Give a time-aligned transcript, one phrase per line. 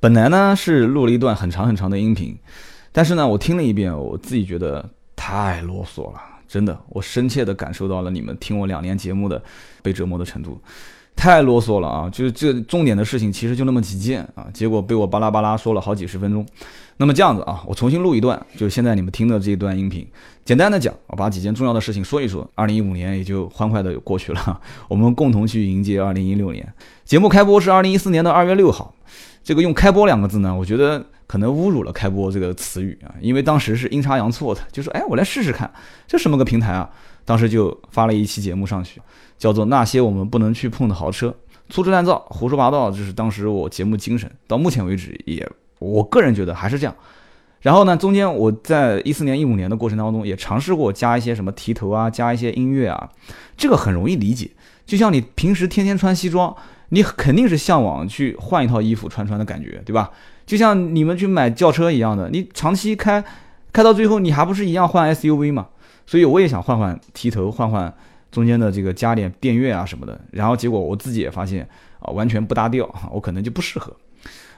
[0.00, 2.36] 本来呢是录了一段很长很长的音频，
[2.92, 9.42] 但是呢我听了一遍，我自己觉得太啰嗦了，真的，我深切的感受到了你们听我两年节目的
[9.82, 10.60] 被折磨的程度。
[11.16, 12.08] 太啰嗦了啊！
[12.10, 16.46] 就是这重点的事情其实就那么几件啊，结果被我巴拉巴拉说了好几十分钟。
[16.96, 20.06] 那么这样子啊，我重新录一段，就是现在你们听的这一段音频。
[20.44, 22.48] 简单的讲，我把几件重要的事情说一说。
[22.54, 26.72] 二零一五年也就欢快的过去了，我们共同去迎接二零一六年。
[27.04, 28.94] 节目开播是二零一四年的二月六号。
[29.48, 35.72] 这个用“开播”两个字呢，我觉得可能侮辱了“开播”这个词语啊，因为当时是阴差阳错的，就说哎，我来试试看，
[36.06, 36.90] 这什么个平台啊？
[37.24, 39.00] 当时就发了一期节目上去。
[39.38, 41.34] 叫做那些我们不能去碰的豪车，
[41.70, 44.30] 粗制滥造、胡说八道，就是当时我节目精神。
[44.46, 46.94] 到目前为止，也我个人觉得还是这样。
[47.62, 53.08] 然后呢，中间我在一四年、一五年的过程当中，也尝试过加一些什么提头啊，加一些音乐啊，
[53.56, 54.50] 这个很容易理解。
[54.84, 56.54] 就像你平时天天穿西装，
[56.90, 60.10] 你肯定是向往去换一套衣服穿穿的感觉，对吧？
[60.46, 63.22] 就像你们去买轿车一样的，你长期开，
[63.72, 65.68] 开到最后你还不是一样换 SUV 嘛？
[66.06, 67.92] 所以我也想换换提头，换换。
[68.30, 71.66] 中间的这个加点电乐啊什么的，然后结果我自己也发现
[71.98, 73.90] 啊，完全不搭调，我可能就不适合。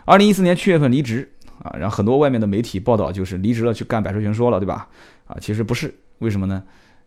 [0.05, 1.31] 二零一四年七月份离职
[1.63, 4.89] 啊，然后很多外面的媒体报道就是离职了去干百车全说了，对吧？
[5.29, 6.61] 啊，其实不是，为什么呢？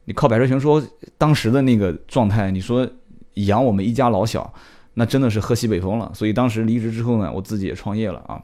[0.06, 0.82] 你靠百车全说
[1.18, 2.90] 当时的那个状态，你说
[3.34, 4.54] 养我们一家老小，
[4.96, 6.12] 那真的是喝西北风了。
[6.14, 8.42] 所以当时离职之后呢，我自己也创业了啊。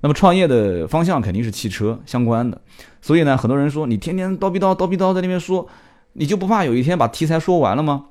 [0.00, 2.60] 那么创业的方向肯定是汽车相关的，
[3.00, 5.68] 所以呢，很多人说你天天叨逼叨叨逼叨在那边说。
[6.14, 8.06] 你就不怕有一天把题材说完了吗？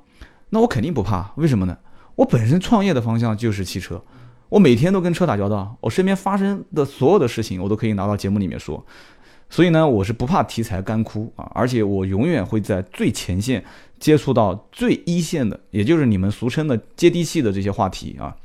[0.48, 1.76] 那我肯定不怕，为什么呢？
[2.14, 4.02] 我本身创业的方向就是汽车，
[4.48, 8.82] 我每天都跟车打交道，我身边发生的所有的事情，我都可以拿到节目里面说，
[9.50, 13.64] 所以呢，我是不怕题材干枯啊，而且我永远会在最前线
[13.98, 18.36] 接触到最一线的，也就是你们俗称的接地气的这些话题啊，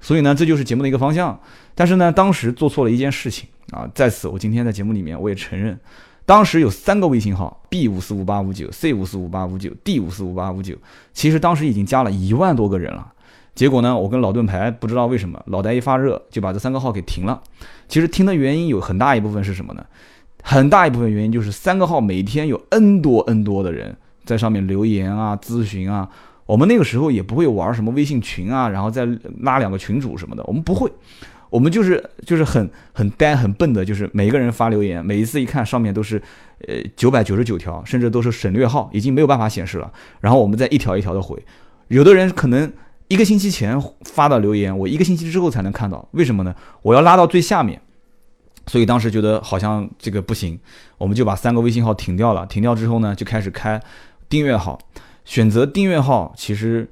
[0.00, 1.38] 所以呢，这就是节目的一个方向。
[1.74, 5.78] 但是呢，当时做错了一件事情啊，在此我今天在节目里面我也承认。
[6.24, 10.76] 当时有三个微信号：B 五四五八五九、C 五四五八五九、D 五四五八五九。
[11.12, 13.12] 其实当时已经加了一万多个人了。
[13.54, 17.42] 结果呢，我跟老盾牌不知道为什么脑袋一发热就把这三个号给停了。
[17.88, 19.84] 其实停的原因有很大一部分是什么呢？
[20.42, 26.08] 很大一部分原因就是三个号每天有 N 多 N 多的人在上面留言啊、咨询啊。
[26.44, 29.06] 我们那个时候也不会玩什么微信群啊，然后再
[29.40, 30.90] 拉两个群主什么的，我们不会。
[31.48, 36.20] 我们就是就是很很呆很笨的，就是每个人发留言，每一次一看上面都是，
[36.66, 39.92] 呃九百九十九条，甚至都是省略号，已经没有办法显示了。
[40.20, 41.40] 然后我们再一条一条的回，
[41.88, 42.72] 有的人可能
[43.08, 46.54] 一个星期前发的留言，我一个星期之后才能看到，为什么呢？
[46.80, 47.78] 我要拉到最下面，
[48.66, 50.58] 所以当时觉得好像这个不行，
[50.98, 52.46] 我们就把三个微信号停掉了。
[52.46, 53.80] 停掉之后呢，就开始开
[54.28, 54.78] 订阅号，
[55.24, 56.88] 选择订阅号，其实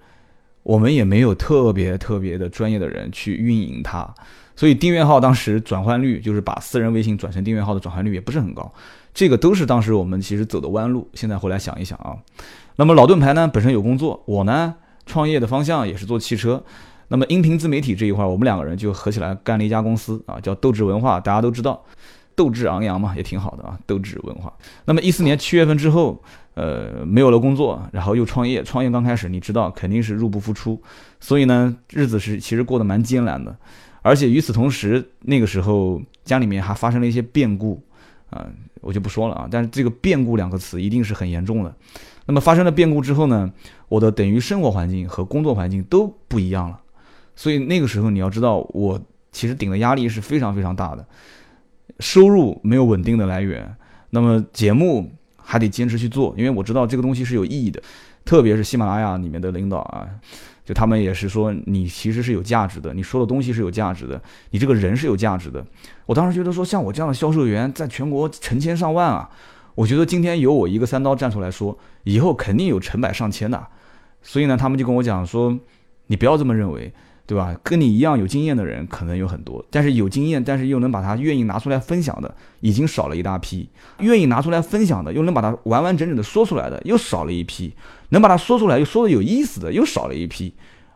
[0.63, 4.13] 我们也没有特别特别的专业的人去运营它。
[4.57, 8.71] 所以订阅号当时转换率就是把私人微信转成订阅号的转换率也不是很高，
[9.15, 11.09] 这个都是当时我们其实走的弯路。
[11.15, 12.15] 现在回来想一想啊，
[12.77, 14.75] 那么老盾牌呢本身有工作，我呢
[15.07, 16.63] 创业的方向也是做汽车，
[17.11, 21.85] 那么音频自媒体这一块，我们两个人就合起来干了一家公司啊，叫斗志文化，大家都知道，
[22.37, 24.53] 斗志昂扬嘛，也挺好的啊，斗志文化。
[24.85, 26.23] 那么一四年七月份之后，
[26.55, 30.81] 呃没有了工作，然后又创业，创业刚开始你知道肯定是入不敷出，
[31.19, 33.55] 所以呢日子是其实过得蛮艰难的。
[34.03, 37.83] 而且与此同时，那个时候家里面还发生了一些变故，
[38.31, 38.47] 啊，
[38.81, 39.49] 我就不说了啊。
[39.51, 41.75] 但是这个“变故”两个词一定是很严重的。
[42.25, 43.53] 那么发生了变故之后呢，
[43.89, 46.81] 我的等于生活环境和工作环境都不一样了。
[47.35, 49.01] 所以那个时候你要知道，我
[49.33, 51.07] 其实顶的压力是非常非常大的，
[51.99, 53.75] 收入没有稳定的来源，
[54.11, 57.83] 那么节目还得坚持去做，因为我知道这个东西是有意义的，
[58.25, 60.09] 特别是喜马拉雅里面的领导啊。
[60.63, 64.21] 就他们也是说，你其实是有价值的，你说的东西是有价值的，
[64.51, 65.65] 你这个人是有价值的。
[66.07, 69.29] 我当时觉得说，像我这样的销售员，在全国成千上万啊，
[69.75, 73.67] 我觉得今天有我一个三刀站出来说，以后肯定有成百上千的。
[74.23, 75.59] 所以呢，他们就跟我讲说，
[76.07, 76.93] 你不要这么认为。
[77.31, 77.55] 对吧？
[77.63, 83.71] 跟你一样有经验的人可能有很多，但是有经验，但是又能把它愿意拿出来分享的，已经少了一大批。
[84.01, 87.73] 愿意拿出来分享的，又能把它完完整整的说出来的，又少了一批。
[88.09, 90.53] 能把它说出来又说的有意思的，又少了一批。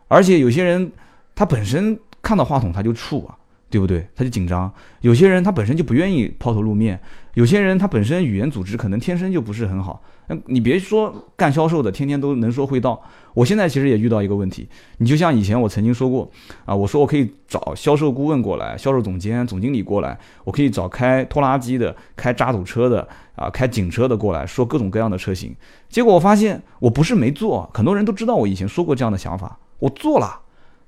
[0.09, 0.91] 而且有些人，
[1.33, 3.37] 他本身看到话筒他就怵啊。
[3.69, 4.07] 对不对？
[4.15, 4.71] 他就紧张。
[5.01, 6.99] 有些人他本身就不愿意抛头露面，
[7.33, 10.01] 有些人他本身语言组织可能天生就不是很好。
[10.27, 12.99] 嗯，你别说干销售的，天天都能说会道。
[13.33, 14.67] 我现在其实也遇到一个问题，
[14.97, 16.31] 你就像以前我曾经说过
[16.63, 25.53] 啊，我说我可以找销售顾问过来，销售总监、总经理过来，我可以找开拖拉机的、开渣土车的啊、开警车的过来说各种各样的车型。
[25.89, 30.39] 结果我发现我不是没做，很多人都知道我以前说过这样的想法，我做了，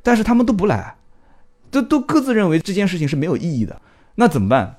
[0.02, 0.96] 但是他们都不来。
[1.72, 3.82] 这都各自认为这件事情是没有意义的，
[4.16, 4.78] 那怎么办？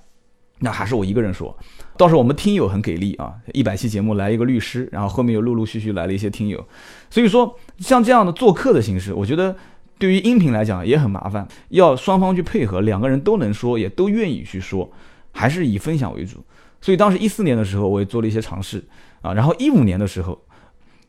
[0.60, 1.56] 那还是我一个人说。
[1.96, 6.64] 倒是我们听友很给力啊，一百期节目来一个律师，然后后面又陆陆续续来了一些听友，
[7.10, 9.56] 所以说像这样的做客的形式，我觉得
[9.98, 14.88] 对于音频来讲也很麻烦，要双方去配合，两个人都能说，也都愿意去说，
[15.32, 16.36] 还是以分享为主。
[16.80, 18.84] 所以当时一四年的时候，我也做了一些尝试
[19.22, 20.40] 啊，然后一五年的时候，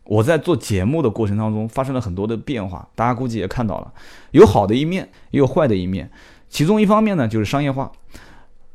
[0.09, 3.93] 我在做节目的过程当中发生了很多的变化，大家估计也看到了，
[4.31, 6.09] 有好的一面，也有坏的一面，
[6.49, 7.91] 其中一方面呢就是商业化。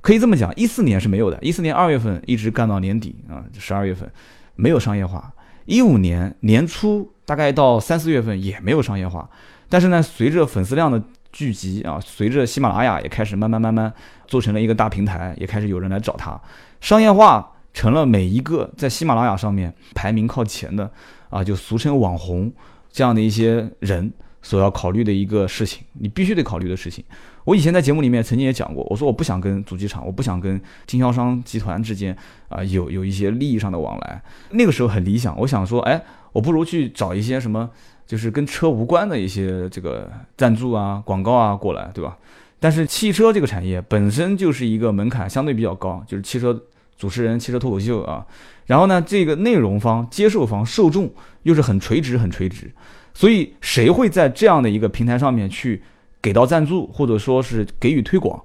[0.00, 4.08] 可以这么讲，一四年是没有的，一四年二月份一直干到年底啊，十二月份
[4.54, 5.32] 没有商业化。
[5.64, 9.28] 一五年年初大概到三四月份也没有商业化，
[9.68, 11.02] 但是呢，随着粉丝量的
[11.32, 13.92] 聚集啊，随着喜马拉雅也开始慢慢慢慢
[14.28, 16.40] 做成了一个大平台，也开始有人来找他，
[16.80, 20.90] 商业化成了每一个在喜马拉雅上面排名靠前的
[21.28, 22.50] 啊，就俗称网红
[22.90, 24.10] 这样的一些人
[24.40, 27.04] 所要考虑的一个事情，你必须得考虑的事情。
[27.44, 32.16] 我以前在节目里面曾经也讲过，我说我不想跟主机厂，我不想跟经销商集团之间
[32.48, 34.22] 啊有有一些利益上的往来。
[34.52, 37.68] 那个时候很理想，我想说，哎，我不如去找一些什么，
[38.06, 42.16] 就是跟车无关的一些这个赞助啊、广告啊过来，对吧？
[42.60, 46.58] 但是汽车这个产业本身就是一个门槛相对比较高，就是汽车
[46.96, 48.26] 主持人、汽车脱口秀啊。
[48.66, 51.12] 然后呢，这个内容方、接受方、受众
[51.42, 52.70] 又是很垂直、很垂直，
[53.12, 55.82] 所以谁会在这样的一个平台上面去？
[56.22, 58.42] 给到赞助，或者说是给予推广，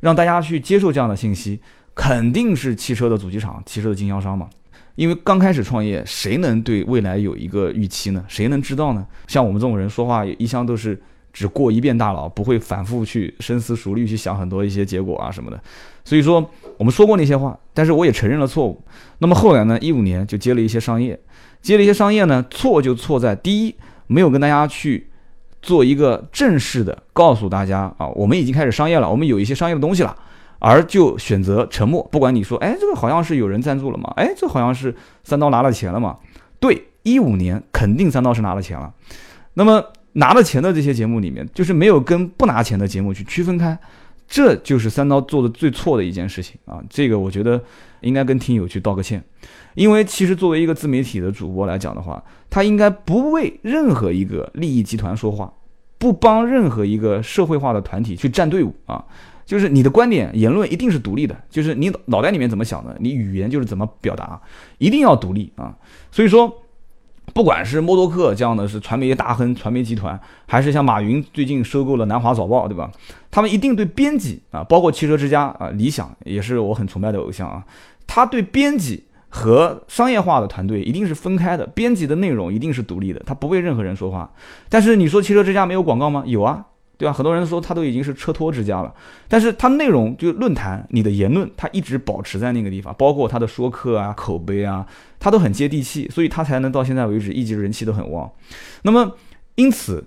[0.00, 1.60] 让大家去接受这样的信息，
[1.94, 4.48] 肯定是汽车的主机厂、汽车的经销商嘛。
[4.94, 8.24] 因为刚开始创业，谁能对未来有一个预期呢？
[8.28, 9.06] 谁能知道呢？
[9.26, 10.98] 像我们这种人说话一向都是
[11.38, 15.60] 只过一遍大脑，不会反复去深思熟虑去想很多一些结果啊什么的。
[16.04, 16.44] 所以说，
[16.76, 18.82] 我们说过那些话，但是我也承认了错误。
[19.18, 19.78] 那么后来呢？
[19.80, 21.16] 一五年就接了一些商业，
[21.62, 23.76] 接了一些商业呢，错就错在第一，
[24.08, 25.06] 没有跟大家去。
[25.60, 30.16] 做一个正式的告诉大家啊，我们已经开始商业了，我们有一些商业的东西了，
[30.60, 32.00] 而就选择沉默。
[32.12, 34.94] 不管你说，哎，这个好像是有人赞助了嘛，哎，这好像是
[35.24, 36.18] 三刀拿了钱了嘛。
[36.60, 38.94] 对，一五年肯定三刀是拿了钱了。
[39.54, 39.84] 那么
[40.14, 43.78] 拿了钱的这些节目里面，就是没有跟不拿钱的节目去区分开，
[44.26, 46.82] 这就是三刀做的最错的一件事情啊。
[46.88, 47.62] 这个我觉得
[48.00, 49.22] 应该跟听友去道个歉。
[49.74, 55.52] 因为其实作为一个自媒体的主播来讲的话，他应该不为任何一个利益集团说话，
[55.98, 59.04] 不帮任何一个社会化的团体去站队伍啊。
[59.46, 64.38] 就是你的观点言论一定是独立的，就是你脑袋里面怎么想的，你语言就是怎么表达，
[64.76, 65.74] 一定要独立啊。
[66.10, 66.52] 所以说，
[67.34, 72.90] 不管是默多克这样的是传媒大亨、传媒集团，还是像马云最近收购了南华早报，对吧？
[73.30, 77.64] 他们一定对编辑啊，包括汽车之家啊、理想也是我很崇拜的偶像啊，
[78.06, 79.04] 他对编辑。
[79.30, 84.32] 和商业化的团队一定是分开的，编辑的内容一定是独立的，他不为任何人说话。
[84.70, 86.22] 但是你说汽车之家没有广告吗？
[86.24, 86.64] 有啊，
[86.98, 87.12] 对吧？
[87.12, 88.92] 很多人说他都已经是车托之家了，
[89.28, 94.84] 但是他内容就论坛，你的言论他一直保持在那个地方，包括他的说客啊、口碑啊，
[95.18, 98.30] 他都很接地气，所以他才能到现在为止一直人气都很旺。
[98.82, 99.16] 那么
[99.54, 100.04] 因此，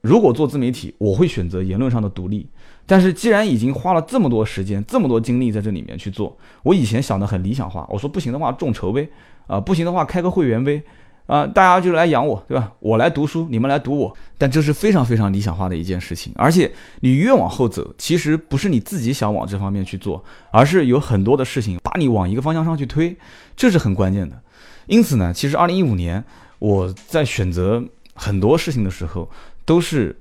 [0.00, 2.48] 如果做自媒体，我会选择言论上的独立。
[2.84, 9.08] 但是既然已经花了这么多时间、这么多精力在这里面去做，我以前想的很理想化，我说不行的话众筹呗，
[9.46, 10.82] 啊不行的话开个会员呗，
[11.32, 12.70] 啊大家就来养我，对吧？
[12.78, 14.14] 我来读书，你们来读我。
[14.36, 16.70] 但这是非常非常理想化的一件事情，而且
[17.00, 23.16] 你越往后走，其实不是你自己想往这方面去做，而是有很多的事情把你往一个方向上去推，
[23.56, 24.38] 这是很关键的。
[24.86, 26.22] 因此呢，其实二零一五年
[26.58, 27.82] 我在选择
[28.14, 29.30] 很多事情的时候，
[29.64, 30.14] 都是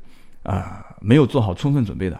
[0.43, 2.17] 啊没有做好充分准备的。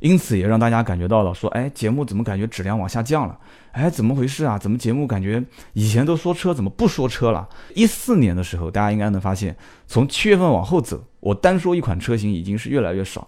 [0.00, 3.38] 因此也让大家感觉到了，说，哎，节目怎么感觉质量往下降了？
[3.72, 4.58] 哎，怎么回事啊？
[4.58, 7.48] 怎么节目感觉以前都说车，怎么不说车了？
[7.74, 13.26] 一四年的时候，大家应该能发现，从七月份往后走，我单说一款车型已经是越来越少。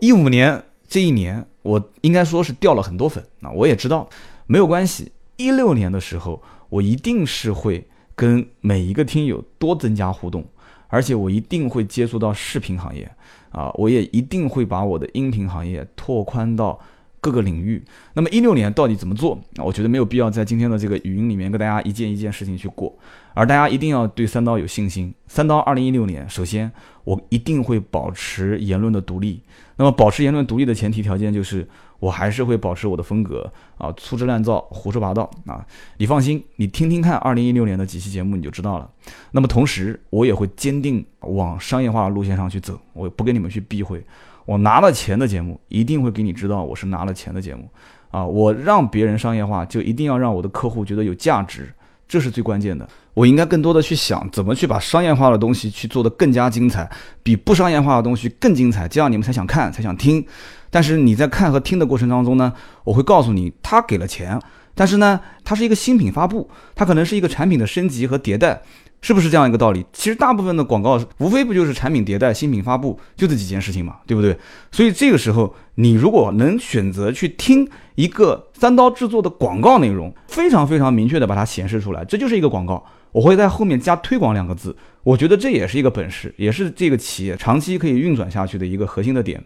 [0.00, 3.22] 一五年这一年，我应该说是掉了很多粉。
[3.40, 4.08] 那我也知道，
[4.46, 5.12] 没有关系。
[5.36, 10.44] 一六年的时候，我一定是会跟每一个听友多增加互动，
[10.88, 13.10] 而且我一定会接触到视频行业。
[13.50, 16.78] 啊，我也一定会把我的音频行业拓宽到
[17.20, 17.82] 各个领域。
[18.12, 19.34] 那么一六年到底怎么做？
[19.56, 22.94] 啊，我觉得没有必要在今天的这个语音里面跟大家一件一件事情去过，
[23.32, 25.14] 而大家一定要对三刀有信心。
[25.26, 26.70] 三刀二零一六年，首先
[27.04, 29.40] 我一定会保持言论的独立。
[29.76, 31.66] 那么保持言论独立的前提条件就是。
[31.98, 35.64] 我还是会保持我的风格啊，粗制滥造、胡说八道啊！
[35.96, 38.90] 你放心，你听听看二零一六年的几期节目，你就知道了。
[39.30, 44.04] 那么同时，我也会坚定往商业化路线上去走，我不跟你们去避讳。
[44.44, 47.68] 我拿了钱的节目，一定会给你知道我是拿了钱的节目
[48.10, 48.24] 啊！
[48.24, 51.72] 我让别人商业化，就一定要让我的客户觉得有价值，
[52.06, 52.88] 这是最关键的。
[53.16, 56.86] 我应该更多的去想怎么去把商业化的东西去做得更加精彩，
[57.22, 60.22] 比不商业化的东西更精彩，这样你们才想看，才想听。
[60.68, 62.52] 但是你在看和听的过程当中呢，
[62.84, 64.38] 我会告诉你，他给了钱，
[64.74, 68.60] 但是呢，它是一个新品发布，它可能是一个产品的升级和迭代。
[69.02, 69.84] 是不是这样一个道理？
[69.92, 74.36] 其实大部分的广告无非不就是产品迭代、新品发布，就这几件事情嘛，对不对？
[74.72, 82.84] 所以这个时候，你如果能选择去听一个三刀制作的广告内容，非常非常明确的把它显示出来，这就是一个广告。
[83.16, 89.42] 我会在后面加推广两个字，我觉得这也是一个本事，也是这个企业长期可以运转下去的一个核心的点。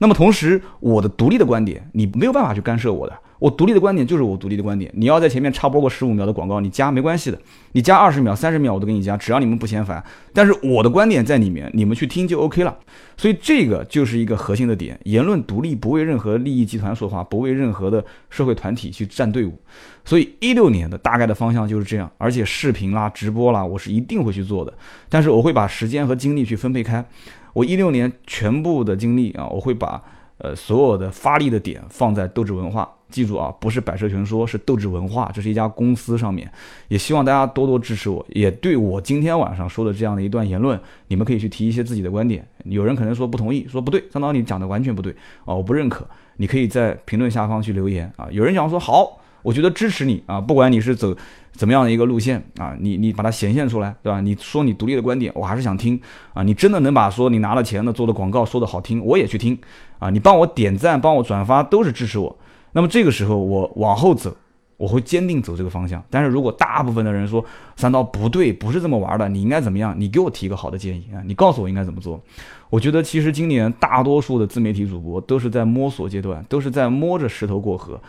[0.00, 3.18] 那么同时，我的独立的观点，你没有办法去干涉我的。
[3.38, 4.90] 我独立的观点就是我独立的观点。
[4.94, 7.38] 你要在前面插播个十五秒的广告，你加没关系的，
[7.72, 10.02] 你加二十秒、三十秒我都给你加，只要你们不嫌烦。
[10.34, 12.76] 但是我的观点在里面，你们去听就 OK 了。
[13.16, 19.58] 所以这个就是一个核心的点：言论独立，不为任何利益集团说话，不为任何的社会团体去站队伍。
[20.06, 22.10] 所以一六年的大概的方向就是这样。
[22.16, 24.72] 而且视频啦、直播啦，我是一定会去做的。
[25.10, 27.04] 但是我会把时间和精力去分配开。
[27.52, 30.02] 我一六年全部的精力啊，我会把
[30.38, 32.90] 呃所有的发力的点放在斗志文化。
[33.08, 36.50] 记住啊，不是百车全说，是斗志文化，这是一家公司上面，
[36.88, 42.44] 也希望大家多多支持我，也对我今天晚上说的这样的一段言论，你们可以去提一些自己的观点。
[42.64, 46.04] 有人可能说不同意，说不对，张导你讲的完全不对啊，我不认可。
[46.38, 48.26] 你可以在评论下方去留言啊。
[48.32, 51.14] 有人讲说好，我觉得支持你啊，不管你是走
[51.52, 54.20] 怎么样的一个路线啊，你你把它显现出来，对吧？
[54.20, 55.98] 你说你独立的观点，我还是想听
[56.34, 56.42] 啊。
[56.42, 59.56] 你真的能把说你拿了钱的做的广告说的好听，我也去听
[60.00, 60.10] 啊。
[60.10, 62.36] 你帮我点赞，帮我转发，都是支持我。
[62.72, 64.36] 那么这个时候我往后走，
[64.76, 66.02] 我会坚定走这个方向。
[66.10, 67.44] 但是如果大部分的人说
[67.76, 69.94] 三刀不对，不是这么玩的，你应该怎么样？
[69.96, 71.22] 你给我提一个好的建议啊！
[71.24, 72.20] 你告诉我应该怎么做？
[72.68, 78.00] 我觉得其实今年大多数的自媒体主播都是在摸索阶段，都是在摸着石头过河。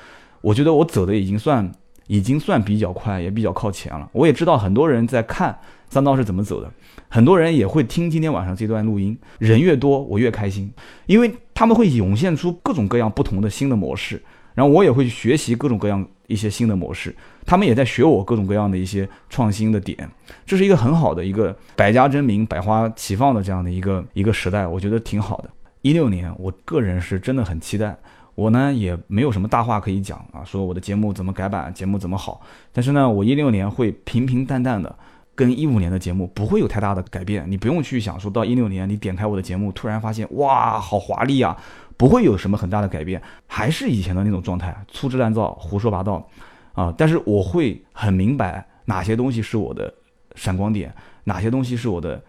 [0.48, 1.70] 我觉得我走的已经算
[2.08, 4.10] 已经算比较快，也比较靠前了。
[4.14, 5.54] 我也知道很多人在看
[5.90, 6.72] 三刀是怎么走的，
[7.10, 9.18] 很多人也会听今天晚上这段录音。
[9.40, 10.72] 人越多，我越开心，
[11.06, 14.24] 因为他们会涌现出各种各样不同的新的模式。
[14.54, 17.14] 然后我也会去学习各种各样一些新的模式，
[17.46, 20.10] 他们也在学我各种各样的一些创新的点，
[20.46, 25.50] 这是一个很好的一个百家争鸣、百花齐放的这样的一个一个时代，我觉得挺好的。
[25.82, 27.96] 一六年，我个人是真的很期待，
[28.38, 32.40] 我呢也没有什么大话可以讲啊，说我的节目怎么改版，节目怎么好，
[32.72, 34.96] 但是呢，我一六年会平平淡淡的，
[35.34, 41.58] 跟一五年的节目不会有太大的改变，你不用去想说到一六年你点开我的节目，突然发现哇，好华丽啊。
[41.98, 46.30] 不会有什么很大的改变，还是以前的那种状态，粗制滥造、胡说八道，
[46.74, 46.94] 啊！
[46.96, 49.92] 但是我会很明白哪些东西是我的
[50.36, 52.24] 闪光点，哪些东西是我的，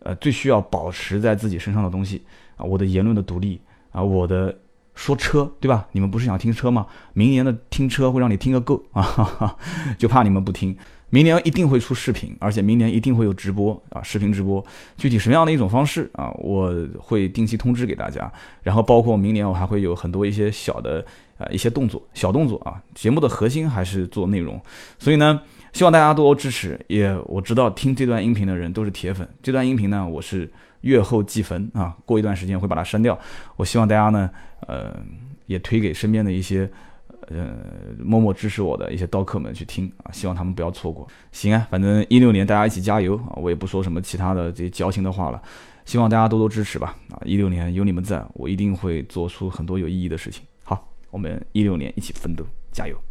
[0.00, 2.22] 呃，最需要保持在自己身上的东西
[2.56, 2.64] 啊！
[2.66, 3.58] 我的言论的独立
[3.92, 4.54] 啊，我的
[4.94, 5.86] 说车，对吧？
[5.92, 6.86] 你们不是想听车吗？
[7.12, 9.56] 明年的听车会让你听个够 啊！
[9.98, 10.76] 就怕你们不听。
[11.10, 14.64] 明年一定会出视频，而且明年一定会有直播啊，视频直播，
[14.96, 18.32] 具体什么样的一种方式啊，我会定期通知给大家。
[18.62, 21.04] 然后包括明年我还会有很多一些小的
[21.38, 22.82] 啊一些动作，小动作啊。
[22.94, 24.60] 节目的核心还是做内容，
[24.98, 25.40] 所以呢，
[25.72, 26.80] 希望大家多多支持。
[26.88, 30.50] 也我知道听这段音频的人都是铁粉，这段音频呢我是
[30.84, 33.18] 月后祭坟啊，过一段时间会把它删掉。
[33.56, 34.30] 我希望大家呢，
[34.66, 34.96] 呃，
[35.46, 36.70] 也推给身边的一些。
[37.28, 37.56] 呃，
[37.98, 41.08] 默默支持我的一些刀客们去听啊，希望他们不要错过。
[41.32, 45.42] 行啊，反正一六年大家一起加油啊，我也不说什么其他的这些矫情的话了，
[45.86, 47.16] 希望大家多多支持吧啊！
[47.24, 50.44] 一六年有你们在，我一定会做出很多有意义的事情。
[50.64, 53.04] 好，我们一六年一起奋斗，加油！